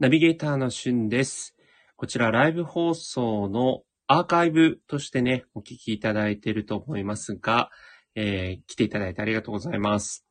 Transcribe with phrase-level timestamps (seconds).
[0.00, 1.54] ナビゲーターのしゅんです。
[1.94, 7.68] こちらライブ放送のアーカイブとしてね、お聞きいただいていると思いますが、
[8.14, 10.24] えー来ていただいてありがとうございます。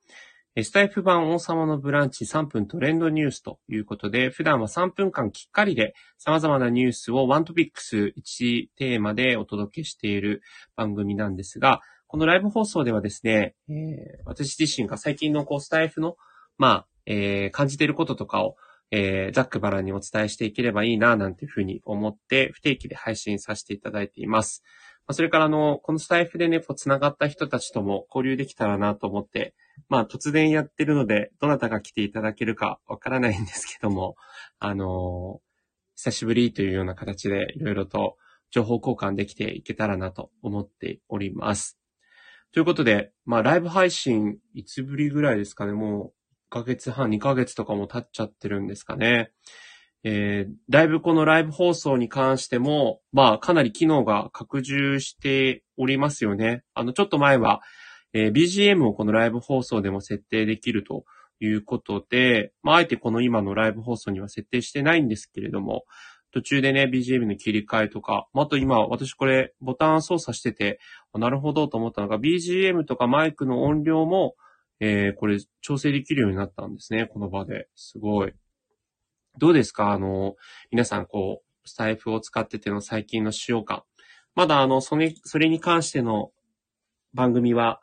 [0.60, 10.42] スタイフ版王様のブランチ3分トレンドニュースということで、普段は3分間きっかりで様々なニュースをワントピックス1テーマでお届けしている
[10.78, 13.76] 番組なんですが、このライブ放送ではですね、えー
[14.26, 16.16] 私自身が最近のこうスタイフの、
[16.58, 18.55] まあ、えー感じていることとかを、
[18.91, 24.63] えーざっくばらんにお伝えしていければいいな、なんていうふうに思って、不定期で配信させていただいています。
[25.07, 29.55] まあ、それから、あの、このスタイフでね、こう、繋がった人たちとも交流できたらなと思って、
[29.88, 34.15] まあ、突然やってるので、どなたが来ていただけるかわからないんですけども、
[34.59, 35.40] あの
[35.95, 38.17] 久しぶりというような形で、いろいろと
[38.51, 41.77] 情報交換できていけたらなと思っております。
[42.51, 46.13] ということで、まあ、ライブ配信、いつぶりぐらいですかね、もう、
[46.52, 49.31] 1ヶ月半、2ヶ月とかも経っちゃってるんですかね。
[50.03, 56.63] えー、だいぶこのライブ放送に関しても、まあ、かなり機能が拡充しておりますよね。
[56.73, 57.62] あの、ちょっと前は、
[58.13, 61.05] えー BGM をこのライブ放送でも設定できると
[61.40, 65.84] いうことで、まあ、あえてこの今のライブ放送には設定してないんですけれども、
[66.32, 70.80] 途中でね、BGM の切り替えとか、あと今、私これ、ボタン操作してて、
[71.14, 74.36] なるほどと思ったのが、BGM とかマイクの音量も、
[74.80, 77.68] えー、これ、調整できるようになったんですね、この場で。
[77.76, 78.34] すごい。
[79.38, 79.92] どうですか？
[79.92, 80.36] あの、
[80.72, 83.84] 皆さん、こう、スタイフを使ってての最近の使用感。
[84.36, 86.32] まだ、あの、それ、それに関しての
[87.14, 87.82] 番組は、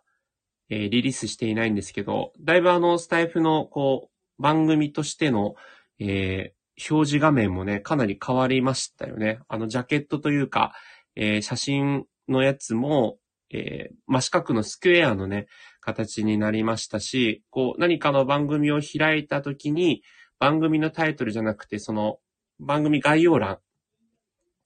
[0.68, 5.54] えーリリースしていないんですけど、だいぶあの、スタイフの、こう、番組としての、
[5.98, 6.56] えー
[6.90, 9.38] 表示画面もね、かなり変わりましたよね。
[9.48, 10.74] あの、ジャケットというか、
[11.14, 13.16] えー写真のやつも、
[13.50, 15.46] えー真四角のスクエアのね、
[15.80, 20.02] 形になりましたし、こう、何かの番組を開いたときに、
[20.38, 22.18] 番組のタイトルじゃなくて、その、
[22.58, 23.58] 番組概要欄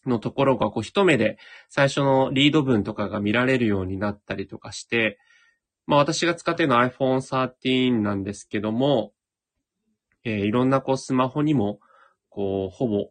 [0.07, 5.19] のところが、こう、一目で最初のリード文とかが見られるようになったりとかして、
[5.87, 9.13] まあ私が使っているのは iPhone 13なんですけども、
[10.25, 11.81] えーいろんなこうスマホにも、
[12.29, 13.11] こう、ほぼ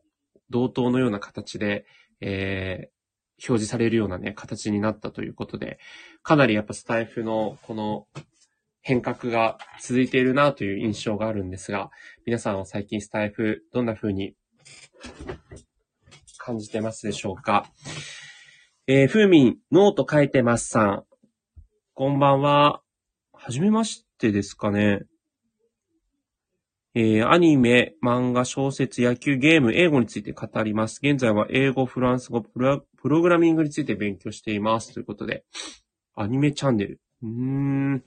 [0.49, 1.85] 同等のような形で、
[2.21, 2.98] えー
[3.47, 5.79] 表示されるようなね、形になったということで、
[6.23, 8.07] かなりやっぱスタエフのこの
[8.81, 11.89] 変革が続いているなという印象があるんですが、
[12.25, 14.35] 皆さんは最近スタエフどんな風に
[16.37, 17.65] 感じてますでしょうか？
[18.87, 21.03] えー、ふうみん、ノート書いてますさん。
[21.93, 22.81] こんばんは。
[23.33, 25.01] はじめましてですかね。
[26.95, 30.99] えーアニメ、漫画、小説、野球、ゲーム、英語について語ります。
[31.03, 34.93] 現在は英語、フランス語、プロプログラミングについて勉強しています。
[34.93, 35.45] ということで、
[36.15, 36.99] アニメチャンネル。
[37.21, 38.03] うーん。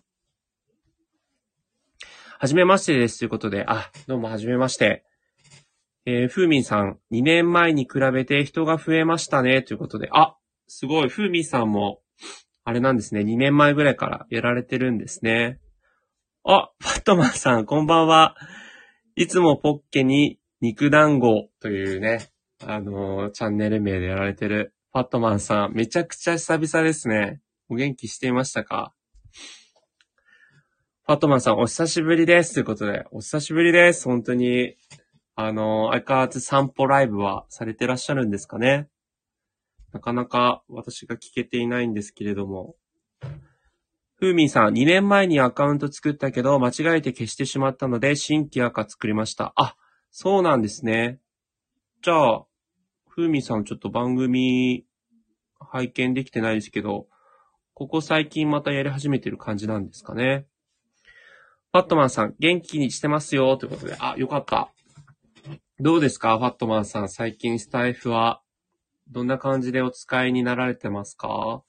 [2.39, 3.21] はじめましてです。
[3.21, 5.05] ということで、あ、どうもはじめまして。
[6.05, 9.63] えー、ふうみんさん、2年前に比べて人が増えましたね。
[9.63, 12.01] ということで、あ、すごい、ふうみんさんも、
[12.65, 15.61] あれなんですね、2年前ぐらいからやられてるんですね。
[16.45, 18.35] あ、ファットマンさん、こんばんは。
[19.15, 22.31] いつもポッケに肉団子というね、
[22.65, 27.43] あのーチャンネル名でやられてるファットマンさん、めちゃくちゃ久々ですね。
[27.69, 28.95] お元気していましたか？
[31.05, 32.55] ファットマンさん、お久しぶりです。
[32.55, 34.09] ということで、お久しぶりです。
[34.09, 34.77] 本当に、
[35.35, 38.89] あのー相変わらず散歩ライブはされてらっしゃるんですかね？
[39.93, 42.77] なかなか私が聞けていないんですけれども。
[44.23, 49.53] ふうみんさん、2年前にアカウント作ったけど、間違えて消してしまったので、新規アカ作りました。
[49.57, 49.75] あ、
[50.13, 51.19] そうなんですね。
[52.03, 52.45] じゃあ、
[53.09, 54.85] ふうみんさん、ちょっと番組、
[55.59, 57.09] 拝見できてないですけど、
[57.75, 60.47] ここ最近またやり始めてる感じなんですかね。
[61.73, 64.71] ファットマンさん、元気にしてますよ、ということで、あ、よかった。
[65.81, 68.41] どうですか、ファットマンさん、最近スタイフは、
[69.11, 71.65] どんな感じでお使いになられてますか？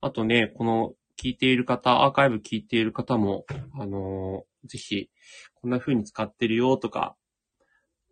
[0.00, 3.44] あとね、この聞いている方、アーカイブ聞いている方も、
[3.78, 5.08] あのーぜひ、
[5.54, 7.16] こんな風に使ってるよとか、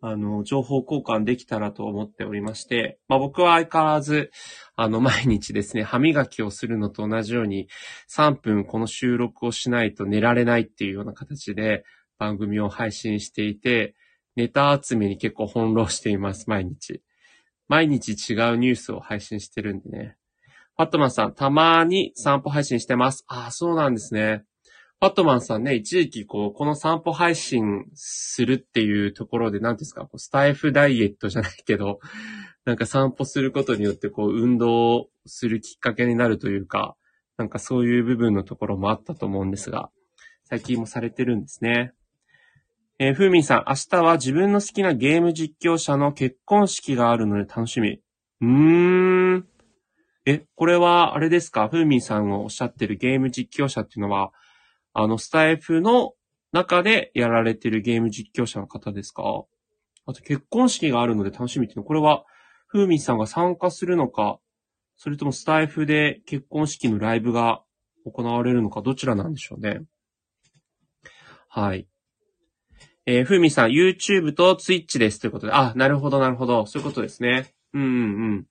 [0.00, 4.30] あの、情報交換できたらと思っておりまして、まあ僕は相変わらず、
[4.76, 7.68] あの、毎日ですね、歯磨きをするのと同じように、
[8.08, 11.84] 3分この収録をしないと寝られないっていうような形で
[12.18, 13.94] 番組を配信していて、
[14.36, 17.02] ネタ集めに結構翻弄しています、毎日。
[17.66, 20.17] 毎日違うニュースを配信してるんでね。
[20.78, 23.24] ファットマンさん、たまに散歩配信してます。
[23.26, 24.44] ああ、そうなんですね。
[25.00, 31.98] ファットマンさんね、一時期こう、この散歩配信するっていうところで、なんですか、こうスタイフダイエットじゃないけど、
[32.64, 36.94] なんか散歩することによってこう、運動するきっかけになるというか、
[37.38, 39.90] なんかそういう部分のところもあったと思うんですが、
[40.44, 41.92] 最近もされてるんですね。
[43.00, 48.00] えー、ふうみんさん、明日は自分の好きなゲーム実況者の結婚式があるので楽しみ。
[48.42, 49.48] うーん。
[50.30, 51.68] え、これは、あれですか？
[51.68, 54.30] ふうみんさんがおっしゃってるゲーム実況者っていうのは、
[54.92, 56.12] あの、スタイフの
[56.52, 59.22] 中でやられてるゲーム実況者の方ですか？
[60.04, 62.24] あと、結婚式があるので楽しみっていうのは、これは、
[62.66, 64.38] ふうみんさんが参加するのか、
[64.98, 67.62] それともスタイフで結婚式のライブが
[68.04, 69.80] 行われるのか、どちらなんでしょうね？
[71.48, 71.88] はい。
[73.06, 75.20] えー、ふうみんさん、YouTube と Twitch です。
[75.20, 75.54] ということで。
[75.54, 76.66] あ、なるほど、なるほど。
[76.66, 77.54] そういうことですね。
[77.72, 78.46] うんうんうん。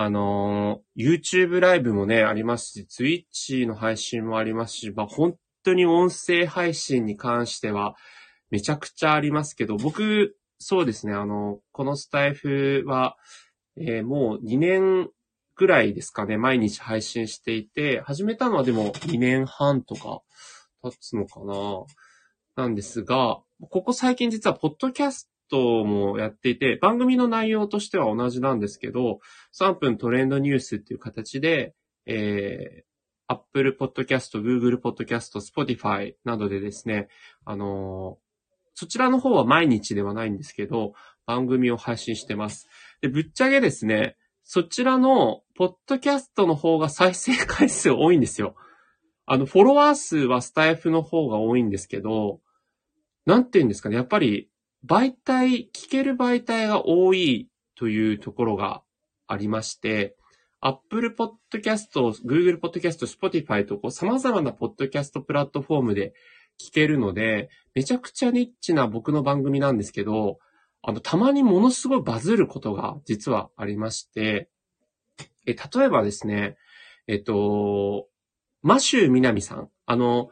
[0.00, 5.34] あのー、YouTube ライブもね、ありますし、Twitch の配信もありますし、まあ、本
[5.64, 7.96] 当に音声配信に関しては、
[8.48, 13.16] めちゃくちゃありますけど、僕、そうですね、あの、このスタイフは、
[13.76, 15.10] えー、もう2年
[15.56, 20.20] ぐらいですかね、毎日配信していて、始めたのはでも2年半とか
[20.80, 21.54] 経つのかな
[22.54, 29.20] なんですが、ここ最近実はポッドキャストもやっていて、番組の内容としては同じなんですけど、
[29.58, 31.74] 3分トレンドニュースっていう形で、
[32.06, 32.88] えー、
[33.28, 37.08] Apple Podcast、Google Podcast、Spotify などでですね、
[37.44, 38.28] あのー、
[38.74, 40.94] そちらの方は毎日ではないんですけど、
[41.26, 42.68] 番組を配信してます。
[43.02, 48.54] で、ぶっちゃけですね、そちらの、ポッドキャストの方が再生回数多いんですよ。
[49.26, 52.40] あの、フォロワー数はスタイフの方が多いんですけど、
[53.26, 53.96] なんて言うんですかね。
[53.96, 54.48] やっぱり、
[54.86, 58.82] 媒体、聞ける媒体が多いというところが
[59.26, 60.16] ありまして、
[60.60, 61.88] Apple Podcast、
[62.24, 66.14] Google Podcast、Spotify とこう様々なポッドキャストプラットフォームで
[66.60, 70.38] 聞けるので、めちゃくちゃニッチな僕の番組なんですけど、
[70.82, 74.48] あの、たまにものすごいバズることが実はありまして、
[75.46, 76.56] え、例えばですね、
[77.06, 78.08] えっと、
[78.62, 79.70] マシュー・ミナミさん。
[79.86, 80.30] あの、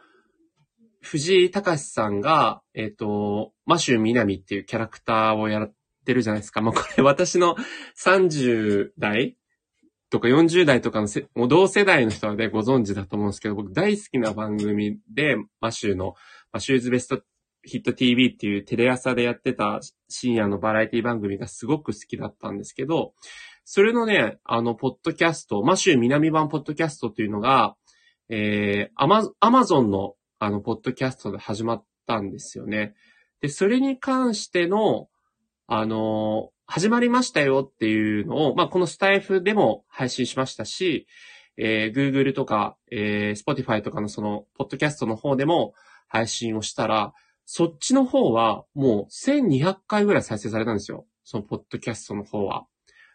[1.07, 5.73] 藤井隆さんが、えっ、ー、と、マシュー・ミナミっていうキャラクターをやっ
[6.05, 6.61] てるじゃないですか。
[6.63, 7.57] まあ、これ私の
[7.97, 9.37] 30代
[10.11, 16.15] とか40代とかのせ、もう同世代の人はね、ご存知だと思うんですけど、僕大好きな番組で、マシューの、
[16.53, 17.23] マシューズベスト
[17.63, 23.15] ヒット TV っていうテレ朝でやってた深夜のバラエティ番組がすごく好きだったんですけど、
[23.65, 27.77] それのね、あの、ポッドキャスト、マシュー南版ポッドキャストっていうのが、
[28.29, 30.15] えー、アマ、アマゾンの
[30.47, 32.95] あの、ポッドキャストで始まったんですよね。
[33.41, 35.09] で、それに関しての、
[35.67, 41.09] あの、始まりましたよっていうのを、まあ、このスタイフでも配信しましたし、
[41.57, 45.75] えー、Google とか、えー、Spotify とかのその、ポッドキャストの方でも
[46.07, 47.13] 配信をしたら、
[47.45, 51.07] そっちの方はもう1200回ぐらい再生されたんですよ。
[51.25, 52.67] そのポッドキャストの方は。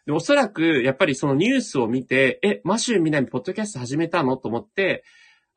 [0.06, 4.36] で、おそらく、やっぱりそのニュースを見て、え、マシューみなみポッドキャスト始めたの？
[4.36, 5.06] と思って、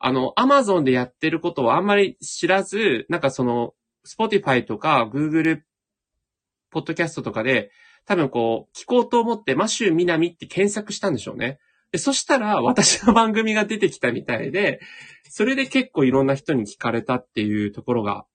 [0.06, 3.72] あの、アマゾンでやってることをあんまり知らず、なんかその、
[4.04, 5.66] Spotify とか、 Google、
[6.70, 7.70] ポッドキャストとかで、
[8.04, 11.58] 多分こう、聞こうと思って、マシュー・ミナミって検索したんでしょうね。
[11.90, 14.82] で、そしたら、私の番組が出てきたみたいで、
[15.30, 18.26] それで結構いろんな人に聞かれたっていうところが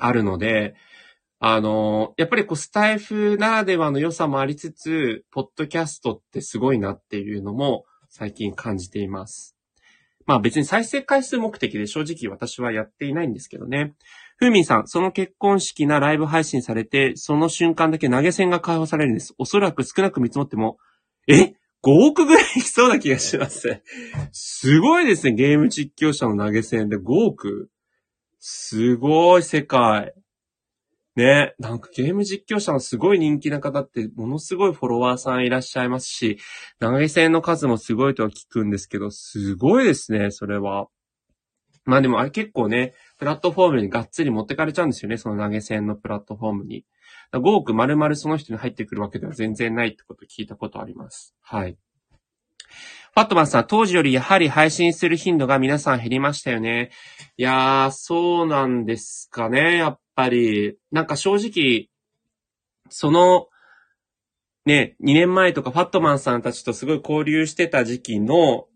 [0.00, 0.74] あるので、
[1.38, 9.53] あの、やっぱりこう、スタイフならではの良さもありつつ、ポッドキャストってすごいなっていうのも最近感じています。
[10.26, 13.94] まあ別に再生回数目的で正直私はやっていないんですけどね。
[14.36, 19.34] ふーみんさん、その結婚式なライブ配信されて、その瞬間だけ投げ銭が解放されるんです。
[19.38, 20.78] おそらく少なく見積もっても、
[21.28, 21.54] え ?5
[22.08, 23.82] 億ぐらいいきそうな気がします。
[24.32, 25.34] すごいですね。
[25.34, 27.70] ゲーム実況者の投げ銭で5億
[28.40, 30.14] すごい世界。
[31.16, 36.38] ね、なんかゲーム実況者のすごい人気な方ってものすごいフォロワーさんいらっしゃいますし、
[36.80, 40.88] 投げ銭の数もすごいとは聞くんですけど、すごいですね、それは。
[41.84, 46.84] まあでもあれ結構ね、プラットフォームにがっつり持ってかれちゃうんですよね、その投げ銭のプラットフォームに。
[47.32, 51.34] 5億丸々その人に入ってくるわけでは全然ないってこと聞いたことあります。
[51.42, 51.76] はい。
[53.14, 56.90] ファットマンさん、当時よりやはり配信する頻度が皆さん減りましたよね。
[57.36, 60.78] いやー、そうなんですかね、やっぱり。
[60.90, 61.88] なんか正直、
[62.88, 63.48] その、
[64.66, 68.66] ね、2年前とかファットマンさんたちとすごい交流してた時期の、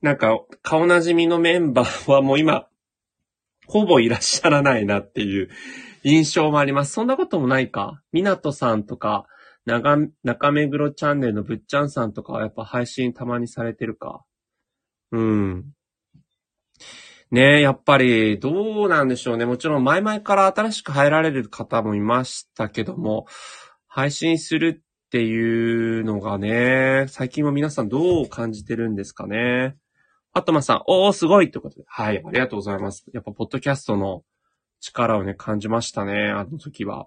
[0.00, 2.68] なんか顔なじみのメンバーはもう今、
[3.66, 5.48] ほぼいらっしゃらないなっていう
[6.02, 6.92] 印象もあります。
[6.92, 8.02] そんなこともないか。
[8.12, 9.26] みなとさんとか、
[9.64, 14.24] 中、中目黒チャンネルのぶっちゃんさんとかはやっぱ配信たまにされてるか。
[15.12, 15.72] うん。
[17.32, 19.46] ねえ、やっぱり、どうなんでしょうね。
[19.46, 23.24] もちろん前々から新しく入られる方もいましたけども、
[23.88, 29.76] 配信するっていうのがね、最近は皆さんどう感じてるんですかね。
[30.34, 31.84] あとまさん、おー、すごいってことで。
[31.88, 33.06] はい、ありがとうございます。
[33.14, 34.24] やっぱ、ポッドキャストの
[34.80, 37.06] 力をね、感じましたね、あの時は。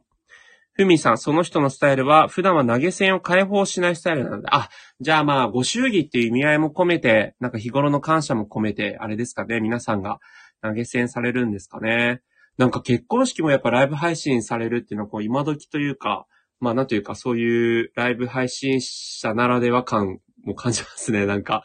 [0.77, 4.49] ふみさん、その人のスタイルは、普段は投げ銭を解放しないスタイルなんだ。
[4.53, 10.19] あ、じゃあまあ、ご祝儀っていう意味合いも込めて、なんか日頃の感謝も込めて、あれですかね、皆さんが
[10.61, 12.21] 投げ銭されるんですかね。
[12.57, 16.25] なんか結婚式もやっぱライブ配信されるっていうのは、こう、今時というか、
[16.59, 21.25] まあ、なんというか、そういうライブ配信者ならでは感も感じますね。
[21.25, 21.63] なんか、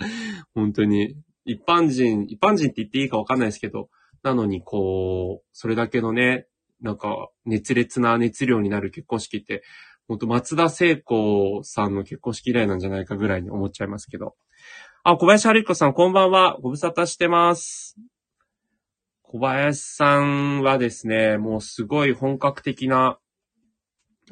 [0.54, 1.16] 本当に。
[1.44, 3.88] 一般人、一般人って言っていいかわかんないですけど、
[4.22, 6.46] なのに、こう、それだけのね、
[6.80, 9.62] なんか、熱烈な熱量になる結婚式って、
[10.08, 14.34] 本当松田聖子さんの結婚式以来なんじゃないかぐらいに思っちゃいますけど。
[15.04, 16.58] あ、小林春彦さん、こんばんは。
[16.60, 17.96] ご無沙汰してます。
[19.22, 23.18] 小林さんはですね、もうすごい本格的な、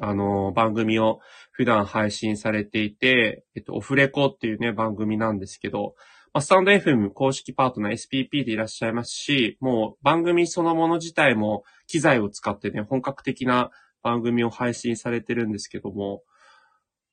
[0.01, 5.95] あの、番組を普段配信されていて、えっと、オフレコっていうね、番組なんですけど、
[6.33, 13.71] まあ、スタンド FM 公式パートナー SPP でいらっしゃいますし、もう番組そのもの自体も機材を使ってね、本格的な
[14.03, 16.21] 番組を配信されてるんですけども、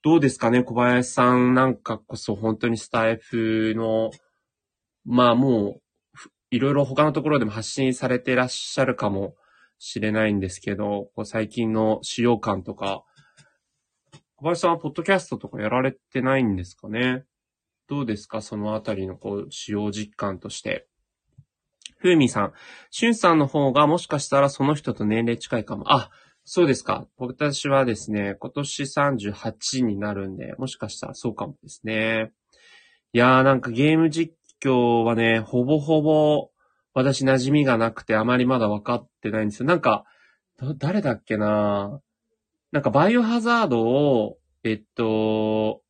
[0.02, 1.54] どうですかね、小林さん。
[1.54, 4.10] なんかこそ本当にスタイフの、
[5.04, 5.82] まあもう、
[6.50, 9.34] いろいろ他のところでも発信されていらっしゃるかも
[9.78, 13.02] しれないんですけど、こう最近の使用感とか、
[14.36, 17.24] 小林さんはポッドキャストとかやられてないんですかね？
[17.88, 18.42] どうですか？
[18.42, 20.86] そのあたりのこう、使用実感として。
[21.98, 22.52] ふうみさん。
[22.90, 25.84] しゅんさんの方がもしかしたらその人と年齢近いかも。
[25.92, 26.10] あ、
[26.44, 27.06] そうですか。
[27.18, 32.32] 私はですね、今年38になるんで、もしかしたらそうかもですね。
[33.12, 36.50] いやーなんかゲーム実況はね、ほぼほぼ
[36.94, 39.66] 私馴染みがなくてあまりまだ分かってないんですよ。
[39.66, 40.04] なんか、
[40.78, 42.00] 誰だっけな
[42.72, 45.82] なんかバイオハザードを、えっと、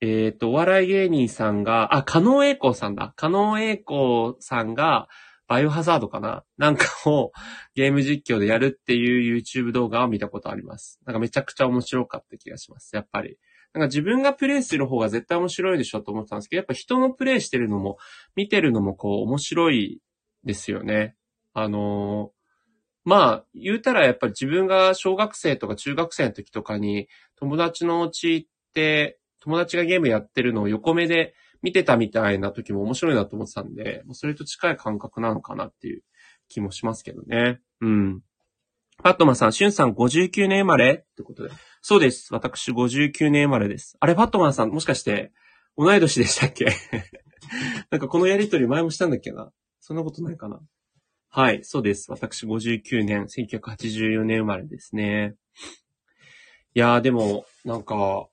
[0.00, 3.14] えっ、ー、と、お笑い芸人さんが、あ、加納栄光さんだ。
[3.16, 5.08] 加納栄光さんが、
[5.48, 6.44] バイオハザードかな？
[6.58, 7.32] なんかを
[7.74, 11.00] ゲーム実況でやるっていう YouTube 動画を見たことあります。
[11.06, 12.94] なんかめちゃくちゃ面白かった気がします。
[12.94, 13.38] やっぱり。
[13.72, 17.96] なんか自分がプレイする方が絶対面白いでしょと思ったんですけど、やっぱ人のプレイしてるのも、
[18.36, 20.02] 見てるのもこう面白い
[20.44, 21.16] ですよね。
[21.54, 36.02] あのー、まあ、言うたらやっぱり自分が小学生とか中学生の時とかに友達のうち行って友達がゲームやってるのを横目で見てたみたいな時も面白いなと思ってたんで、それと近い感覚なのかなっていう
[36.48, 37.60] 気もしますけどね。
[37.80, 38.20] うん。
[39.02, 41.50] パットマさん、シュンさん59年生まれってことで。
[41.80, 42.34] そうです。
[42.34, 43.96] 私59年生まれです。
[44.00, 45.32] あれ、パットマンさん、もしかして、
[45.78, 46.66] 同い年でしたっけ？
[47.90, 49.50] なんかこのやりとり前もしたんだっけな？
[49.80, 50.60] そんなことないかな？
[51.30, 52.10] はい、そうです。
[52.10, 55.36] 私59年、1984年生まれですね。
[56.74, 58.28] いやー、でも、なんか、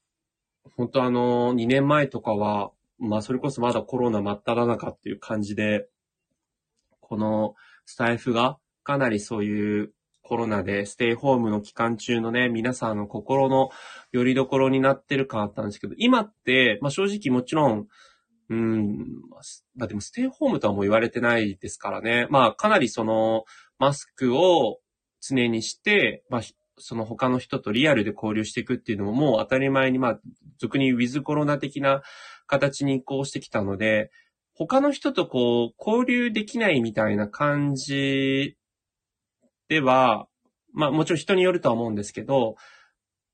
[0.77, 5.87] 本当あの、2年前とかは、まあそれこそまだコロナ真っ只中っていう感じで、
[7.01, 7.55] この
[7.85, 13.69] スタイフがかなりそういうコロナでステイホームの期間中のね、皆さんの心の
[14.11, 17.87] 拠り所になってる感あったんですけど、今って、まあ正直もちろん、
[18.49, 18.97] うん、
[19.75, 22.27] まあでもステイホームとはもう言われてないですからね。
[22.29, 23.45] まあかなりその
[23.77, 24.79] マスクを
[25.21, 26.41] 常にして、まあ
[26.77, 30.19] その他の人とリアルで交流していくっていうのももう当たり前に、まあ、
[30.59, 32.01] 俗にウィズコロナ的な
[32.47, 34.11] 形に移行してきたので、
[34.53, 38.55] 他の人とこう、交流できないみたいな感じ
[39.67, 40.27] では、
[40.73, 42.55] まあもちろん人によるとは思うんですけど、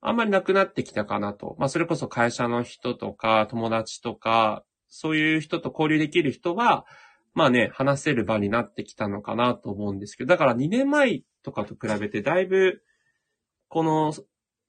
[0.02, 1.56] あんまりなくなってきたかなと。
[1.60, 6.86] まあそれこそ会社の人とか友達とか、そういう人と交流できる人は、
[7.34, 12.82] まあね、話せる場になってきたのかなと思うんですけど、だから2年前とかと比べてだいぶ
[13.72, 14.14] この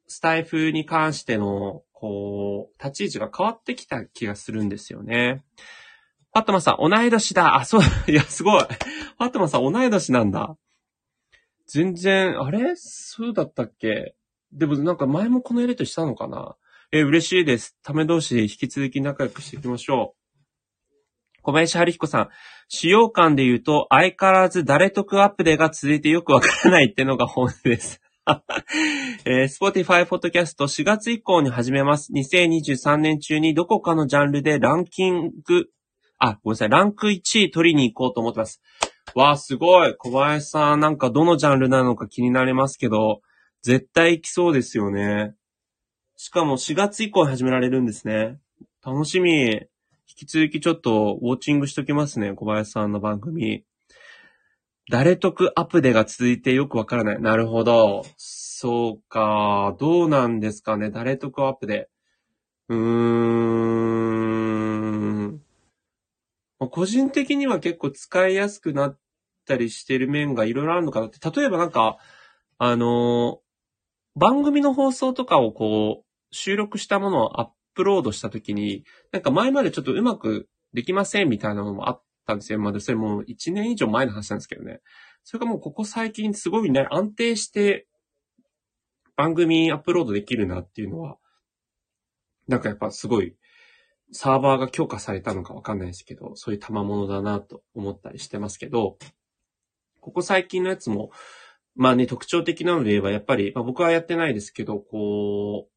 [0.06, 5.42] スタイフに関しての、こう、立ち位置が変わってきた気がするんですよね。
[6.32, 7.56] ファットマさん、同い年だ。
[7.56, 8.62] あ、そう、 いや、すごい。
[8.62, 10.56] ファットマさん、同い年なんだ。
[11.66, 12.76] 全然、あれ？
[12.76, 14.14] そうだったっけ？
[14.52, 16.54] でもなんか前もこのやりとしたのかな？
[16.92, 17.76] え、嬉しいです。
[17.82, 21.42] ため同士で引き続き仲良くしていきましょう。
[21.42, 22.28] 小林春彦さん、
[22.68, 28.00] 使用感で言うと、相変わらず誰得アップデが続いてよくわからないってのが本音です。
[29.24, 32.12] えー、Spotify Podcast 4月以降に始めます。
[32.12, 35.68] 2023年中にどこかのジャンルでランキング、
[36.18, 38.62] あ、ごめんなさい、ランク1位取りに行こうと思ってます。
[39.16, 39.96] わあ、すごい。
[39.96, 43.22] 小林さん、なんかどのジャンルなのか気になりますけど、
[43.62, 45.34] 絶対行きそうですよね。
[46.16, 48.38] しかも4月以降に始められるんですね。
[48.84, 49.50] 楽しみ。
[49.50, 49.66] 引
[50.14, 53.64] き続きちょっとウォッチングしときますね、小林さんの番組。
[54.90, 57.20] 誰得アプデが続いてよくわからない。
[57.20, 58.04] なるほど。
[58.16, 59.76] そうか。
[59.78, 60.90] どうなんですかね。
[60.90, 61.88] 誰得アップデ。
[62.68, 62.82] うーん。
[66.58, 68.98] 個人的には結構使いやすくなっ
[69.46, 71.98] たりしてる面がいろいろあるのかなって、例えばなんか、
[72.58, 73.40] あの、
[74.16, 82.58] 番組の放送とかをこう、収録したものをアップロードしたときに、なんか前までちょっとうまくできませんみたいなのもあったんですよ。
[82.58, 84.80] まだそれもう1年以上前の話なんですけどね。
[85.24, 87.86] それがもうここ最近すごいね、安定して
[89.16, 91.16] 番組アップロードできるなっていうのは、
[92.48, 93.36] なんかやっぱすごい、
[94.10, 98.98] サーバーが強化されたのかわかんないですけど、そういう賜物だなと思ったりしてますけど、
[100.00, 101.10] ここ最近のやつも、
[101.74, 105.72] まあね、特徴的なので言えば、やっぱり、まあ僕はやってないですけど、こう、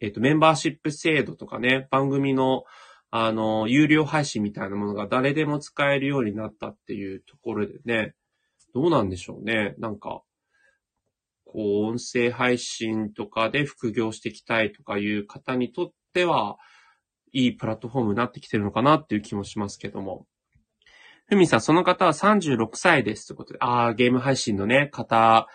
[0.00, 2.64] えっ、と、メンバーシップ制度とかね、番組の、
[3.10, 8.14] あの、有料配信みたいなものが誰でも使えるようになったっていうところでね、
[8.74, 9.74] どうなんでしょうね。
[9.78, 10.22] なんか、
[11.46, 16.58] こう、音声配信とかで副業していきたいとかいう方にとっては、
[17.32, 20.26] いいプラットフォームになってきてるのかなっていう気もしますけども。
[21.26, 25.46] ふみさん、その方は36歳ですということで、ああ、ゲーム配信のね、方、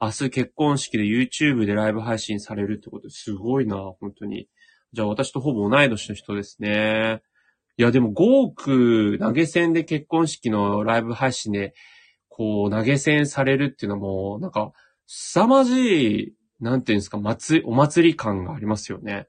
[0.00, 4.48] 明日結婚式で YouTube でライブ配信されるってことですごいな、本当に。
[4.94, 7.20] じゃあ私とほぼ同い年の人ですね。
[7.76, 11.74] いや、でも5億投げ銭で結婚式のライブ配信で、
[12.28, 14.72] こう投げ銭されるっていうのも、なんか、
[15.06, 19.26] 凄まじい、なんていうんですか、祭り、お祭り感がありますよね。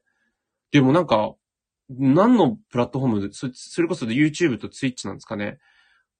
[0.70, 1.34] でもなんか、
[1.88, 5.58] 何のプラットフォームで、そそれこそ YouTube と Twitch なんですかね。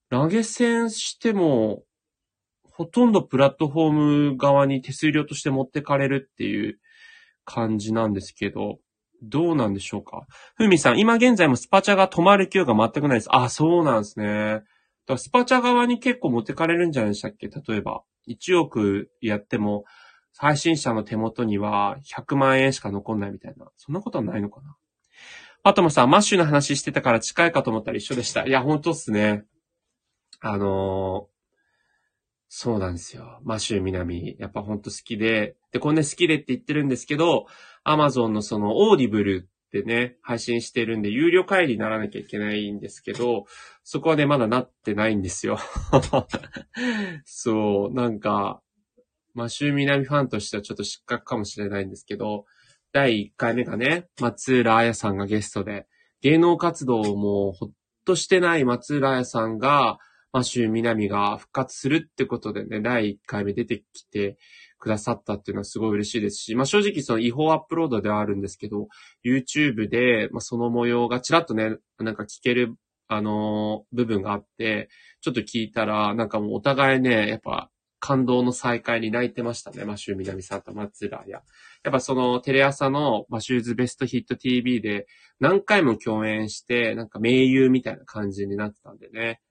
[0.09, 1.83] 投げ銭しても、
[2.63, 3.91] ほとんどプラットフォー
[4.31, 6.79] ム側に手数料として持ってかれるっていう
[7.45, 8.79] 感じなんですけど、
[9.23, 10.27] どうなんでしょうか？
[10.55, 13.29] ふみさん、今現在もスパチャが止まる気が全くないです。
[13.31, 14.25] あ、そうなんですね。
[14.25, 14.63] だか
[15.13, 17.47] らスパチャ側に結構持ってかれるんじゃないでしたっけ？
[17.47, 18.03] 例えば。
[18.27, 19.85] 1億やっても、
[20.35, 23.67] 配信者の手元には100万円しか残んないみたいな。
[23.77, 24.75] そんなことはないのかな？
[25.63, 28.45] あともさ、マッシュの話してたから近いかと思ったら一緒でした。
[28.45, 29.45] いや、本当っすね。
[30.39, 31.36] あのー、
[32.49, 33.39] そうなんですよ。
[33.43, 37.45] マシュー南、やっぱほんと好きで、で、こんな好きでって言ってるんですけど、
[37.83, 43.45] アマゾンのその Audible ってね、配信してるんで、有料会員にならなきゃいけないんですけど、
[43.83, 45.57] そこはね、まだなってないんですよ。
[47.25, 48.61] そう、なんか、
[49.33, 52.45] マシューミナミファンとしてはちょっと失格かもしれないんですけど、
[52.93, 55.85] 第1回目がね、松浦亜弥さんがゲストで、
[56.21, 57.71] 芸能活動もほっ
[58.05, 59.99] としてない松浦彩さんが、
[60.37, 64.37] マシュー・ミナミが復活するってことでね、第1回目出てきて
[64.77, 68.87] くださったっていうのはすごい嬉しいですし、まあ正直その違法アップロードではあるんですけど、
[69.25, 72.75] YouTube で、まあ、その模様がちらっとね、なんか聞ける、
[73.07, 74.89] あのー、部分があって、
[75.21, 79.85] ちょっと聞いたら、なんかもうお互いね、やっぱ感動の再会に泣いてましたね。
[79.85, 81.41] マシュー・ミナミさんと松浦や。
[81.83, 85.07] やっぱそのテレ朝のマシューズベストヒット TV で
[85.39, 89.41] 何回も共演して、なんか盟友みたいな感じになってたんでね。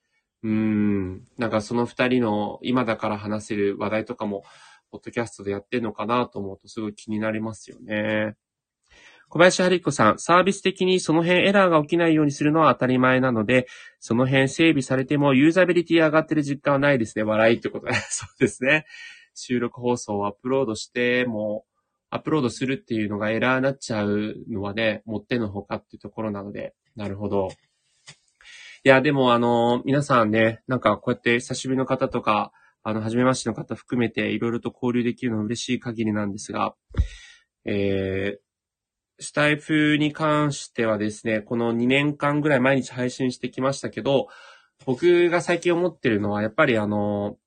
[0.46, 1.24] うん。
[1.38, 4.44] なんかその二人の今だから話せる話題とかも、
[4.92, 8.37] ポッドキャストでやってんのかなと思うとすごい気になりますよね。
[9.28, 13.66] 小林春彦さん、サービス的にその辺エラーが起きないようにするのは当たり前なので、
[13.98, 17.24] その辺整備されてもユーザビリティ上がってる実感はないですね。
[17.24, 17.94] 笑いってことで。
[18.09, 18.87] そうですね。
[19.35, 21.64] 収録放送をアップロードしても、
[22.11, 27.48] アップロードするっていうのがエラーになっちゃうのはね、もってのほかっていうところなので、なるほど。
[28.87, 32.53] いや、でもあの、皆さんね、なんかこうやって久しぶりの方とか、
[32.85, 36.77] あの、初めましての方含めていろいろと交流できるのは嬉しい限りなんですが、
[37.64, 38.38] えー、
[39.18, 44.29] スタイフに関してはですね、この2年間ぐらい毎日配信してきましたけど、
[44.85, 47.38] 僕が最近思ってるのは、やっぱりあの、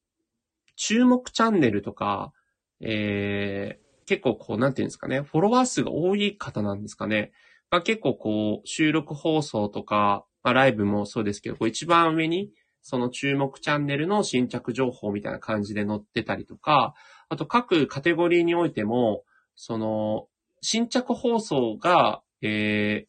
[0.75, 2.33] 注目チャンネルとか、
[2.81, 7.31] えー、結構こう、なんていうんですかね、フォロワー数が多い方なんですかね。
[7.71, 16.93] まあ、結構こう、収録放送とか、まあ、ライブもそうですけど、こう一番上に、その注目チャンネルの新着情報みたいな感じで載ってたりとか、
[17.27, 19.23] あと各カテゴリーにおいても、
[19.55, 20.27] その、
[20.61, 23.05] 新着放送が、え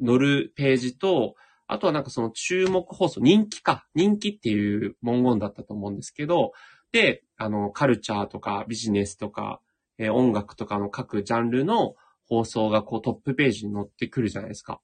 [0.00, 6.52] ー、載るページと、あとはなんかその注目放送、人気か、人気っていう文言だったと思うんですけど、
[6.92, 9.60] で、あの、カルチャーとかビジネスとか、
[9.98, 11.94] えー、音楽とかの各ジャンルの
[12.28, 14.80] 放送がこうトップページに載ってくるじゃないですか。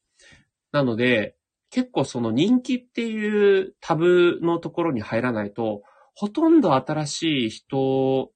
[0.72, 1.36] なので、
[1.72, 5.82] 結構その人気っていうタブのところに入らないと、
[6.14, 8.30] ほとんど新しい人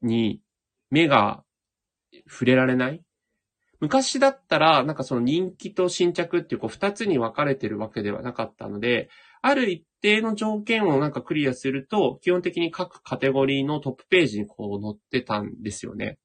[0.00, 0.40] に
[0.90, 1.44] 目が
[2.26, 3.02] 触れられない
[3.80, 9.10] 昔だったら、なんかその人気と新着っていうこう二つに分かれてるわけではなかったので、
[9.42, 16.18] ある一定の条件をなんかクリアすると、基本的に各カテゴリーのトップページにこう載ってたんですよね。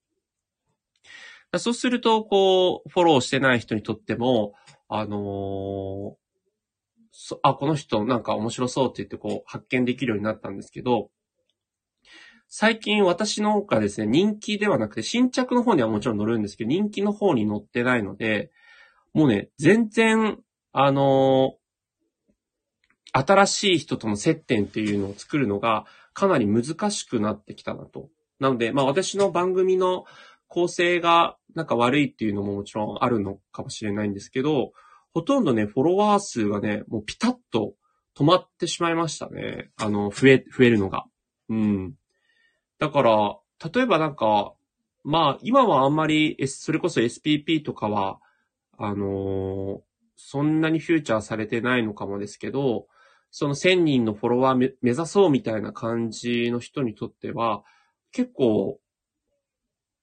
[1.58, 4.54] そうすると、こう、フォローしてない人にとっても、
[4.96, 6.14] あのー、
[7.12, 11.10] そあ、この人なんか面白そうって言ってこう発見できるようになったんですけど、
[12.48, 18.52] 最近私の方がですね、人気ではなくて新着の方にはもちろん載るんですけど、人気の方に載ってないので、
[19.16, 20.38] もうね、全然、
[20.74, 28.10] あのー、新しい人との接点っていうのを作るのがかなり難しくなってきたなと。
[28.40, 30.06] なので、まあ私の番組の
[30.54, 34.72] 構成がなんか悪いっていうのももちろんあるのかもしれないんですけど、
[35.12, 37.74] ほとんどね、フォロワー数がね、もうピタッと
[38.16, 39.72] 止まってしまいましたね。
[39.78, 41.06] あの、増え、増えるのが。
[41.50, 41.96] うん。
[42.78, 43.36] だから、
[43.74, 44.54] 例えばなんか、
[45.04, 48.20] まあ、今はあんまり、S それこそ SPP とかは、
[48.78, 49.80] あのー、
[50.16, 52.86] そんなにフューチャーされてないのかもですけど、
[53.32, 57.64] その1000人のフォロワー目指そうみたいな感じの人にとっては、
[58.12, 58.80] 結構、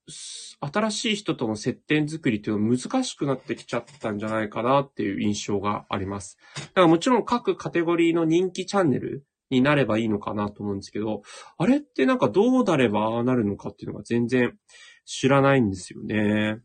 [0.09, 6.39] 新しい人との接点作りっていうのは難しくなってきちゃったんじゃないかなっていう印象があります。
[6.55, 11.23] だからもちろん各カテゴリーの人気チャンネルになればいいのかなと思うんですけど、
[11.59, 14.57] あれってなんかどうなればああなるのかっていうのが全然
[15.05, 16.61] 知らないんですよね。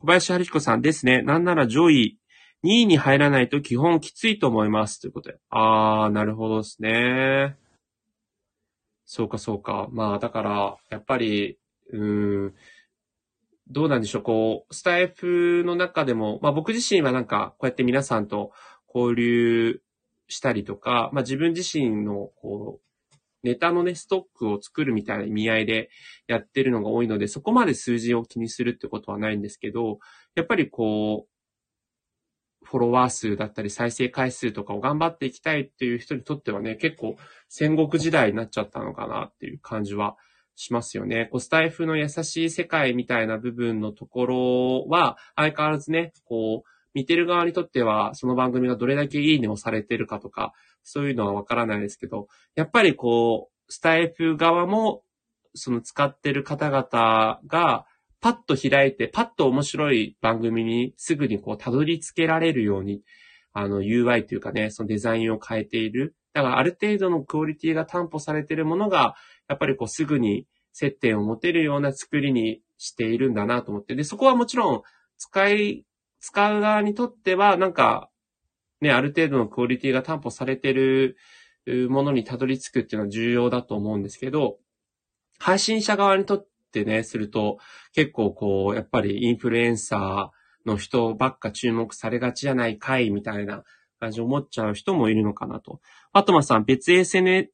[0.00, 1.22] 小林春彦さんですね。
[1.22, 2.18] なんなら上位
[2.64, 5.00] 2位に入らないと基本きついと思います。
[5.00, 5.38] ということで。
[5.50, 7.56] あー、なるほどですね。
[9.04, 9.88] そうかそうか。
[9.90, 11.58] まあだから、やっぱり、
[11.92, 12.54] うん、
[13.68, 14.22] どうなんでしょう。
[14.22, 18.52] こう、スタイフの中でも、まあ僕自身はなんか、こうやって皆さんと
[18.94, 19.80] 交流
[20.28, 25.90] したりとか、まあ自分自身の、こう、ネタのね、ストックを作るみたいな意味合いで
[26.26, 29.98] やってるのが多いので、そこまで数字を気にするってことはないんですけど、
[30.34, 31.28] やっぱりこう、
[32.64, 37.16] フォロワー数だったり再生回数とかを頑張っていきたいっていう人にとってはね、結構
[37.48, 40.16] 戦国時代になっちゃったのかなっていう感じは
[40.58, 41.28] しますよね。
[41.30, 55.04] こうスタイフの優しい世界みたいな部分のところは、相変わらずね、こう、見てる側にとっては、その番組がどれだけいいねをされてるかとか、そういうのはわからないですけど、やっぱりこう、スタイフ側も、
[55.54, 57.86] その使ってる方々が、
[58.20, 63.02] パッと開いて、パッと面白い番組にすぐにこう、たどり着けられるように、
[63.52, 66.16] あの、UI というかね、そのデザインを変えている。
[66.32, 69.14] だから、ある程度のクオリティが担保されているものが、
[69.48, 73.94] やっぱりこう、すぐに接点を持てるような作りにしているんだなと思って。
[73.94, 74.82] で、そこはもちろん、
[75.16, 75.84] 使い
[76.20, 78.10] 使う側にとっては、なんか、
[78.80, 81.16] ね、ある程度のクオリティが担保されてる
[81.66, 84.58] ものにたどり着くっていうのは重要だと思うんですけど、
[85.38, 87.58] 配信者側にとってね、すると、
[87.92, 93.62] 結構こう、やっぱりインフルエンサーの人ばっか注目されがちじゃないかい、みたいな
[94.00, 95.80] 感じ思っちゃう人もいるのかなと。
[96.12, 97.50] あとまさん、別 SNS、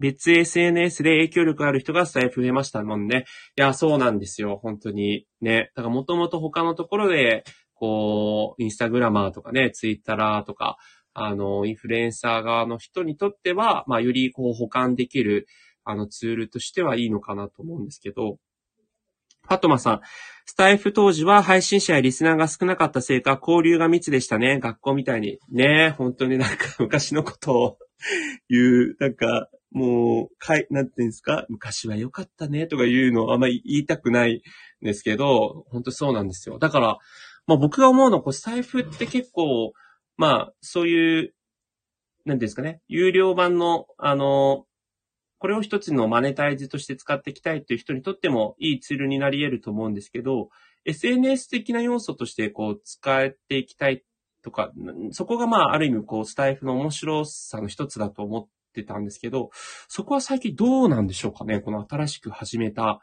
[0.00, 3.24] 別 SNS で影響力ある人がスタイフ増えましたもんね。
[3.56, 4.58] いや、そうなんですよ。
[4.62, 5.26] 本当に。
[5.40, 5.70] ね。
[5.74, 10.78] だからもともと他のところでこう、インスタグラマーとかね、ツイッターとか、
[11.12, 15.46] あの、インフルエンサー側の人にとっては、まあ、よりこう保管できる、
[15.84, 18.38] あの、ツールとしてはいいのかなと思うんですけど、
[19.46, 20.00] ファトマさん、
[20.46, 24.58] スタイフ当時は配信者やリスナーが少なかったせいか、交流が密でしたね。
[24.58, 25.38] 学校みたいに。
[25.50, 27.78] ね本当になんか昔のことを
[28.48, 28.60] 言
[28.92, 31.44] う、なんか、もう、かい、なんていうんですか？
[31.48, 34.36] 昔は良かったねとか言うのあんまり言いたくない
[34.82, 36.58] んですけど、本当そうなんですよ。
[36.58, 36.98] だから、
[37.46, 39.72] まあ僕が思うのは、こう、財布って結構、
[40.16, 41.34] まあ、そういう、
[42.24, 44.64] なんですかね、有料版の、あの、
[45.38, 50.48] これを一つのマネタイズとして使っていきたいという人にとってもいいツールになり得ると思うんですけど、
[50.86, 54.04] SNS 的な要素としてこう使っていきたい
[54.42, 54.72] とか、
[55.10, 58.48] そこがまあある意味こうスタイフの面白さの一つだと思っ
[58.80, 59.50] ってたんですけど、
[59.88, 61.60] そこは最近どうなんでしょうかね？
[61.60, 63.00] この新しく始めた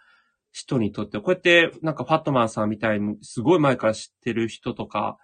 [0.51, 5.17] 人にとって、こうやってなんかファットマンさんみたいにすごい前から知ってる人とか、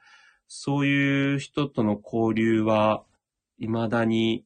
[0.47, 3.03] そういう人との交流は
[3.59, 4.45] 未だに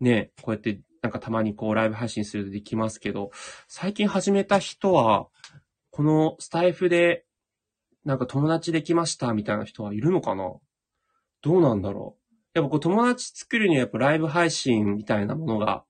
[0.00, 3.30] ね、こうやってなんかたまにこうライブ配信するとできますけど、
[3.68, 5.28] 最近始めた人は、
[5.90, 7.26] このスタイフで
[8.06, 10.54] なんか友達できましたみたいな人はいるのかな？
[11.42, 12.19] どうなんだろう？
[12.54, 15.84] やっぱこう友達作るにはやっぱライブ配信みたいなものが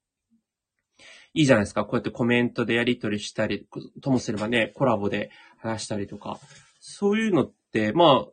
[1.32, 1.84] いいじゃないですか。
[1.84, 3.66] こうやってコメントでやり取りしたり、
[4.02, 6.38] ともすればね、コラボで話したりとか。
[6.80, 8.26] そういうのって、まあ、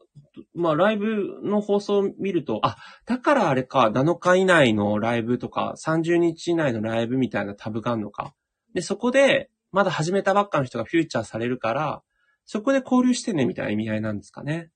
[0.56, 8.34] まあ、ライブの放送を見ると、あ、だからあれか、7日以内のライブとか、30日以内のライブみたいなタブがあるのか。
[8.74, 12.02] で、そこで、まだ始めたばっかの人がフューチャーされるから、
[12.46, 14.72] そこで交流してね、みたいな意味合いなんですかね。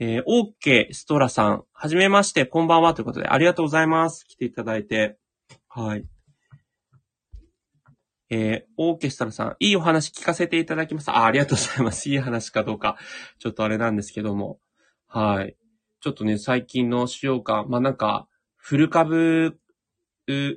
[0.00, 4.24] えー、オーケーストラさん、はじめまして、こんばんはということで、ありがとうございます。
[4.26, 5.16] 来ていただいて。
[5.68, 6.04] はい。
[8.28, 11.12] えー、オーケストラさん、いいお話聞かせていただきます。
[11.12, 12.10] あ、ありがとうございます。
[12.10, 12.98] いい話かどうか、
[13.38, 14.58] ちょっとあれなんですけども。
[15.06, 15.56] はい。
[16.00, 18.26] ちょっとね、最近の使用感、まあなんか、
[18.56, 20.56] フル株っ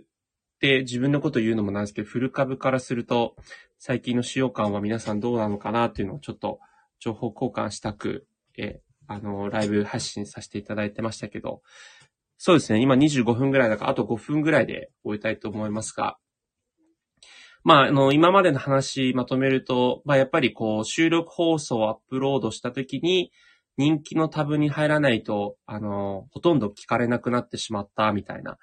[0.59, 3.35] て自分のこと言うのもなんですけど、フル株からすると、
[3.77, 6.59] 最近の使用感は皆さんどうなのかなっていうのをちょっと
[6.99, 8.25] 情報交換したく、
[8.57, 11.61] え、あの、ライブ配信させていただいてましたけど、
[12.37, 16.17] そうですね、今25分ぐらいだから、あと5分ぐらいで終えたいと思いますが、
[17.63, 23.31] まあ、あの、今までの話まとめると、まあ、やっぱりこう、収録放送をアップロードしたときに、
[23.77, 28.57] 人気のタブに入らないと、あの、ほとんど聞かれなくなってしまったみたいな。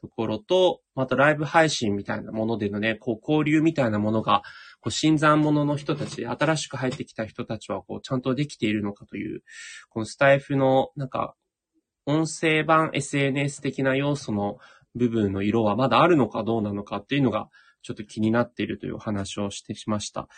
[0.00, 4.42] ところと、またライブ配信みたいなものでのね、こう交流みたいなものが、
[4.80, 9.42] こう新参者の人たち、新しく入ってきた人たちは、こうちゃんとできているのかという、
[9.90, 11.34] このスタイフの、なんか、
[12.06, 14.58] 音声版 SNS 的な要素の
[14.94, 17.48] 部分の色はまだあるのかどうなのかっていうのが、
[17.82, 20.28] ちょっと気になっているというお話をしてしました。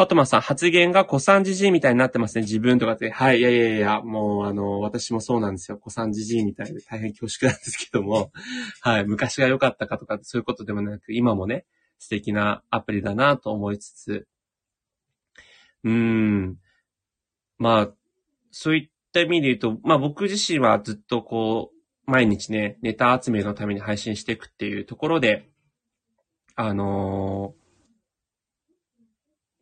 [0.00, 2.42] ファトマさん、発言が古参じじいみたいになってますね。
[2.42, 3.10] 自分とかって。
[3.10, 5.76] はい、いやいやいや、もう、あの、私もそうなんですよ。
[5.82, 8.30] 古参じじいみたいで大変恐縮なんですけども。
[8.80, 11.66] はい、昔が良かったかとか、そういうことでもなく、今もね、
[11.98, 14.28] 素敵なアプリだなと思いつつ。
[15.82, 16.58] うーん。
[17.58, 17.94] まあ、
[18.52, 21.72] そういった意味で言うと、まあ僕自身はずっとこ
[22.06, 25.50] う、毎日ね、ネタ集めのために配信していくっていうところで、
[26.54, 27.57] あのー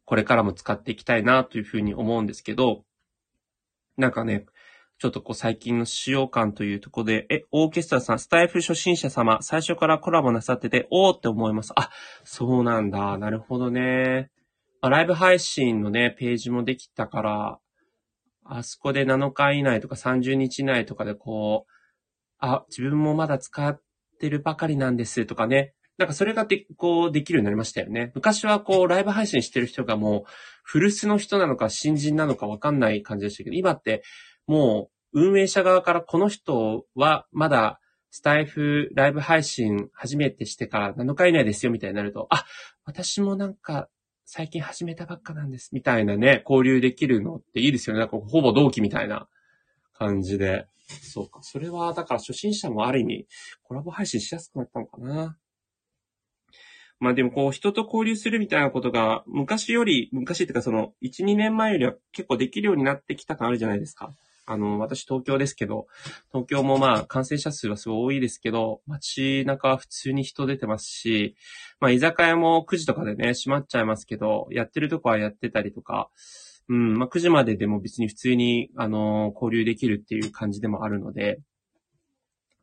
[0.06, 2.84] これからも使っていきたいなというふうに思うんですけど、
[3.98, 4.46] なんかね、
[4.98, 11.72] ちょっとこう最近の使用感というとこで、え、オーケストラさん、スタイフ初心者様、最初からコラボなさってて、おーって思います。
[11.76, 11.90] あ、
[12.24, 13.18] そうなんだ。
[13.18, 14.30] なるほどね。
[14.80, 17.58] まあ、ライブ配信のね、ページもできたから、
[18.44, 21.72] あそこで7日以内とか30日以内とかでこう、
[22.38, 23.80] あ、自分もまだ使っ
[24.20, 28.12] てるばかりなんですとかね、なんかそれがで、こう、できるようになりましたよね。
[28.14, 30.30] 昔はこう、ライブ配信してる人がもう、
[30.62, 34.02] 古巣の人なのか新人なのかわかんない感じでしたけど、今って、
[34.46, 37.80] もう、運営者側からこの人はまだ、
[38.10, 42.46] スタイフライブ配信初めてしてから7日以内ですよみたいになると、あ、
[42.84, 43.88] 私もなんか
[44.24, 48.00] 最近始めたばっかなんですみたいなね、交流できるのっていいですよね。
[48.00, 49.28] なんかほぼ同期みたいな
[49.92, 50.66] 感じで。
[51.02, 51.40] そうか。
[51.42, 53.26] それは、だから初心者もある意味、
[53.62, 55.36] コラボ配信しやすくなったのかな。
[56.98, 64.10] まあでもこう人と交流するみたいなことが昔より、昔っていうかその1、2年前よりは結構できるようになってきた感あるじゃないですか。
[64.48, 65.88] あの、私東京ですけど、
[66.32, 71.36] 東京もまあ感染者数はすごい多いですけど、街中は普通に人出てますし、
[71.80, 76.10] まあ居酒屋も9時とかでね、閉まっちゃいますけど、やってるとこはやってたりとか、
[76.68, 81.40] うん、まあ9時まででも別に普通に、あの、交流できるっていう感じでもあるので、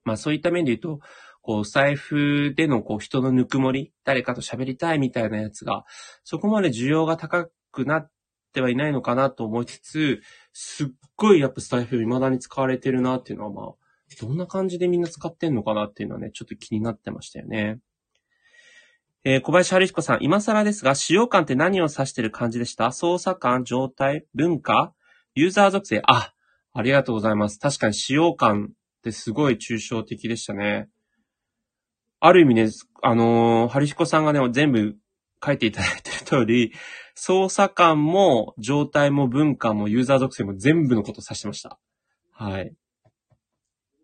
[0.06, 1.00] まあそういった面で言うと、
[1.44, 5.86] こう、財布でのこう人のぬくもり、誰かと喋りたいみたいなやつが、
[6.24, 8.12] そこまで需要が高くなっ
[8.54, 10.22] てはいないのかなと思いつつ、
[10.54, 13.76] すっごいやっぱスタイフ未だに使われてるなっていうのはまあ、
[14.22, 17.80] どんな感じでみんな使ってんのかなっていうのはね、ちょっと気になってましたよね。
[19.26, 22.92] えー、小林春彦さん、今更ですが、使用感って何を指してる感じでした？
[22.92, 24.94] 操作感、状態、文化、
[25.34, 26.02] ユーザー属性？
[26.06, 26.34] あ、
[26.74, 27.60] ありがとうございます。
[27.60, 30.90] 確かに使用感ってすごい抽象的でしたね。
[32.26, 32.70] ある意味ね、
[33.02, 34.96] あのー、春彦さんがね、全部
[35.46, 36.72] 書いていただいてる通り、
[37.16, 41.78] 操作感も状態も文化もユーザー属性も全部のことを指してました。
[42.32, 42.74] はい。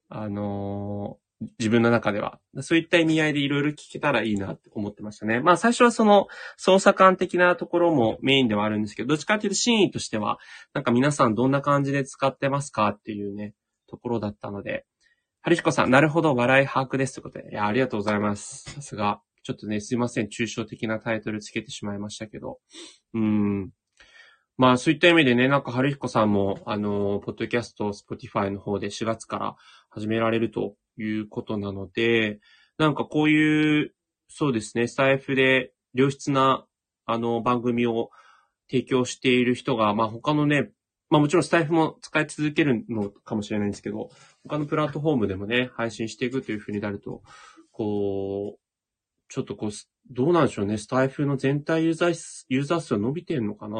[0.10, 2.42] あのー、自分の中では。
[2.60, 5.40] そういった意味合いでいろいろ聞けたらいいなって思ってましたね。
[5.40, 6.28] まあ最初はその
[6.58, 10.40] 操作感的なところもメインではあるんですけど、どっちかっていうと真意としては、
[10.74, 13.54] なんか皆さんどんな感じで使ってますかっていうね、
[13.88, 14.86] ところだったので、
[15.42, 17.52] はるひこさん、なるほど、笑い把握ですということで。
[17.52, 18.70] いや、ありがとうございます。
[18.72, 19.22] さすが。
[19.42, 20.28] ちょっとね、すいません。
[20.28, 22.60] 抽象的なタイトルつけてしまいましたけど。
[23.14, 23.72] うん。
[24.58, 29.56] まあ、そういった意味でね、なんか、はるひこさんも、あの、ポッドキャスト、 Spotify の方で4月から
[29.90, 32.42] 始められるということなので、
[32.78, 33.96] なんかこういう、
[34.28, 36.66] そうですね、スタイフで良質な、
[37.06, 38.10] あの、番組を
[38.70, 40.70] 提供している人が、まあ、他のね、
[41.10, 44.10] まあもちろんスタイフも使い続けるのかもしれないんですけど、
[44.44, 47.24] 他のプラットフォームでもね、配信していくというふうになると、
[47.72, 48.60] こう、
[49.28, 49.72] ちょっとこう、
[50.12, 50.78] どうなんでしょうね。
[50.78, 53.78] スタイフの全体ユーザー、ユーザー数は伸びてんのかな？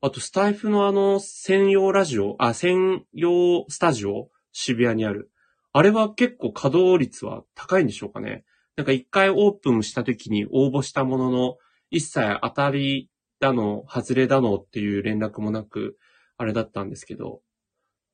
[0.00, 5.30] あと、スタイフのあの、専用ラジオ、あ、専用スタジオ、渋谷にある。
[5.72, 8.44] あれは結構稼働率は高いんでしょうかね。
[8.76, 11.56] なんか一回オープンした時に応募したものの、
[11.90, 13.10] 一切当たり
[13.42, 15.98] だの、外れだのっていう連絡もなく、
[16.38, 17.42] あれだったんですけど、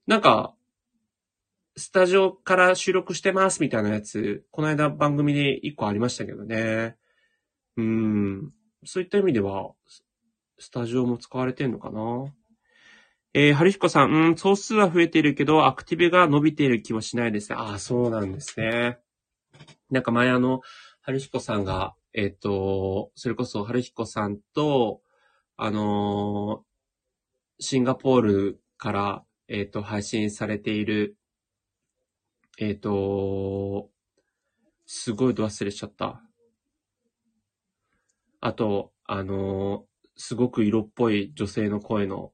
[0.06, 0.54] なんか、
[1.76, 6.96] スタジオから収録してますみたいなやつ、この間番組で一個ありましたけどね。
[7.76, 8.52] うん。
[8.84, 9.72] そういった意味では、
[10.58, 12.34] スタジオも使われてんのかな？
[13.34, 17.56] えー、春彦さん、うん、総数は増えているけど、アクティブが伸びている気はしないですね。
[17.58, 18.98] ああ、そうなんですね。
[19.90, 20.62] なんか前あの、
[21.02, 25.02] 春彦さんが、えっ、ー、と、それこそ春彦さんと、
[25.60, 31.16] あのー、シンガポールから、えっ、ー、と、配信されている、
[32.60, 33.90] えっ、と、
[34.86, 36.22] すごい度忘れしちゃった。
[38.40, 39.84] あと、あの
[40.16, 42.30] すごく色っぽい女性の声の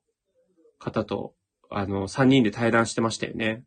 [0.79, 1.35] 方と、
[1.71, 3.65] あの、3人で対談してましたよね。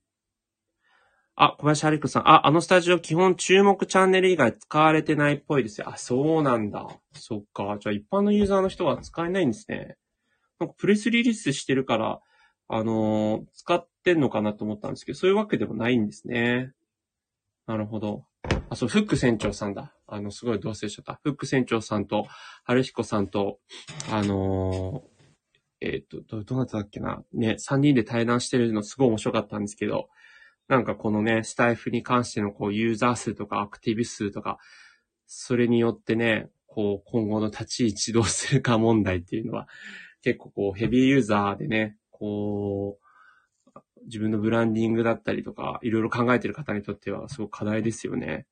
[1.40, 2.28] あ、小林春子さん。
[2.28, 5.88] あ、あのスタジオ基本注目チャンネル以外使われてないっぽいですよ。
[5.88, 6.88] あ、そうなんだ。
[7.14, 7.78] そっか。
[7.80, 9.98] じゃあ一般のユーザーの人は使えないんですね。
[10.60, 12.20] なんかプレスリリースしてるから、
[12.70, 16.72] あのー、使ってんのかなと思ったんですけど、そういうわけでもないんですね。
[17.68, 18.26] なるほど。
[18.72, 19.94] あ、そう、フック船長さんだ。
[20.08, 21.20] あの、すごい同棲しちゃった。
[21.22, 22.26] フック船長さんと、
[22.64, 23.60] 春彦さんと、
[24.12, 27.24] あのー、えっ、ー、と、ど、どなったっけな。
[27.32, 30.10] ね、三人で対談してるのすごい面白かったんですけど、
[30.68, 34.58] なんかこのね、スタイフに関してのこうユーザー数とかアクティブ数とか、
[35.26, 39.68] それによってね、こう今後の立ち位置どうするか問題っていうのは、
[40.22, 43.08] 結構こうヘビーユーザーでね、こう、
[44.06, 48.46] 自分のブランディングだったりとか、いろいろ考えてる方にとってはすごく課題ですよね。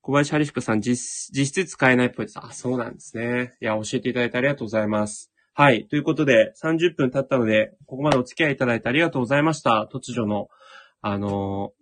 [0.00, 2.38] 小林春彦さん、実、実質使えないっぽいです。
[2.38, 3.56] あ、そうなんですね。
[3.60, 5.30] いや、教えていただいてありがとうございます。
[5.52, 5.86] はい。
[5.88, 9.88] ということで、30分経ったので、ここまでお付き合いいただいてありがとうございました。
[9.92, 10.48] 突如の
[11.00, 11.72] あの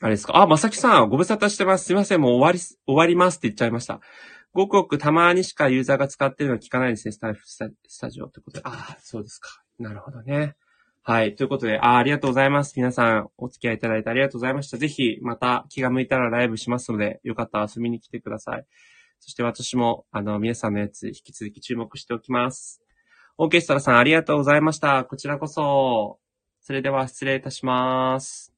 [0.00, 0.36] あれですか？
[0.36, 1.84] あ、まさきさん、ご無沙汰してます。
[1.84, 2.20] すいません。
[2.20, 4.00] もう終わり、終わりますって言っちゃいました。
[4.52, 7.12] ごくごくたまにしかユーザーが使ってるの聞かないですね。
[7.12, 7.58] スタイフス
[8.00, 8.62] タジオってことで。
[8.64, 9.62] ああ、そうですか。
[9.78, 10.56] なるほどね。
[11.02, 11.34] はい。
[11.34, 12.74] ということで、あありがとうございます。
[12.76, 14.78] 皆さん、お付き合いいただいてありがとうございました。
[14.78, 18.64] ぜひ、また気が向いたらライブしますので、よかったら遊びに来てください。
[19.18, 22.80] そして私も、あの、皆さんのやつ、引き続き注目しておきます。
[23.36, 25.04] オーケストラさん、ありがとうございました。
[25.04, 26.18] こちらこそ。
[26.60, 28.49] それでは失礼いたします。